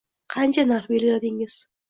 [0.35, 1.61] Qancha narx belgiladingiz